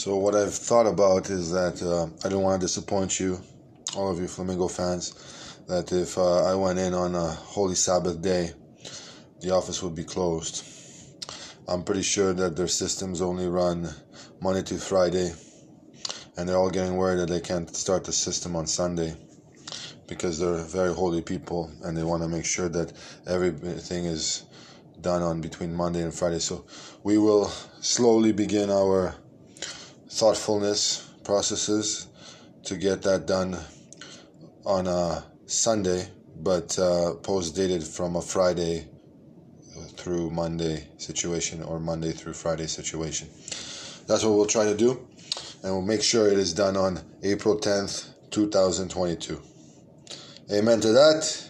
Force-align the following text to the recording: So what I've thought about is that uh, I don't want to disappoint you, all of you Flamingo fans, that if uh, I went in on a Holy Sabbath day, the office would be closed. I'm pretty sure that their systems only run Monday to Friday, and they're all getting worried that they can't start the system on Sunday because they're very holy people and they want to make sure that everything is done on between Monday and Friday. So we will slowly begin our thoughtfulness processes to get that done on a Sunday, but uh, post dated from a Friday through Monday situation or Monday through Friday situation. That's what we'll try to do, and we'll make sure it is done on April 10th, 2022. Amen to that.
So 0.00 0.16
what 0.16 0.34
I've 0.34 0.54
thought 0.54 0.86
about 0.86 1.28
is 1.28 1.50
that 1.50 1.82
uh, 1.82 2.08
I 2.26 2.30
don't 2.30 2.42
want 2.42 2.58
to 2.58 2.66
disappoint 2.66 3.20
you, 3.20 3.38
all 3.94 4.10
of 4.10 4.18
you 4.18 4.28
Flamingo 4.28 4.66
fans, 4.66 5.12
that 5.68 5.92
if 5.92 6.16
uh, 6.16 6.42
I 6.46 6.54
went 6.54 6.78
in 6.78 6.94
on 6.94 7.14
a 7.14 7.26
Holy 7.26 7.74
Sabbath 7.74 8.22
day, 8.22 8.52
the 9.42 9.50
office 9.50 9.82
would 9.82 9.94
be 9.94 10.04
closed. 10.04 10.64
I'm 11.68 11.84
pretty 11.84 12.00
sure 12.00 12.32
that 12.32 12.56
their 12.56 12.66
systems 12.66 13.20
only 13.20 13.46
run 13.46 13.90
Monday 14.40 14.62
to 14.62 14.78
Friday, 14.78 15.34
and 16.38 16.48
they're 16.48 16.56
all 16.56 16.70
getting 16.70 16.96
worried 16.96 17.18
that 17.18 17.28
they 17.28 17.42
can't 17.42 17.68
start 17.76 18.04
the 18.04 18.12
system 18.12 18.56
on 18.56 18.66
Sunday 18.66 19.14
because 20.08 20.38
they're 20.38 20.64
very 20.64 20.94
holy 20.94 21.20
people 21.20 21.70
and 21.84 21.94
they 21.94 22.04
want 22.04 22.22
to 22.22 22.28
make 22.30 22.46
sure 22.46 22.70
that 22.70 22.90
everything 23.26 24.06
is 24.06 24.44
done 25.02 25.20
on 25.20 25.42
between 25.42 25.74
Monday 25.74 26.00
and 26.00 26.14
Friday. 26.14 26.38
So 26.38 26.64
we 27.02 27.18
will 27.18 27.48
slowly 27.82 28.32
begin 28.32 28.70
our 28.70 29.14
thoughtfulness 30.10 31.08
processes 31.24 32.08
to 32.64 32.76
get 32.76 33.02
that 33.02 33.26
done 33.26 33.56
on 34.66 34.86
a 34.86 35.24
Sunday, 35.46 36.08
but 36.36 36.78
uh, 36.78 37.14
post 37.22 37.54
dated 37.54 37.82
from 37.84 38.16
a 38.16 38.22
Friday 38.22 38.86
through 39.96 40.30
Monday 40.30 40.88
situation 40.98 41.62
or 41.62 41.78
Monday 41.78 42.12
through 42.12 42.32
Friday 42.32 42.66
situation. 42.66 43.28
That's 44.06 44.24
what 44.24 44.34
we'll 44.34 44.46
try 44.46 44.64
to 44.64 44.76
do, 44.76 45.06
and 45.62 45.72
we'll 45.72 45.82
make 45.82 46.02
sure 46.02 46.28
it 46.28 46.38
is 46.38 46.52
done 46.54 46.76
on 46.76 47.00
April 47.22 47.58
10th, 47.58 48.08
2022. 48.30 49.40
Amen 50.52 50.80
to 50.80 50.92
that. 50.92 51.49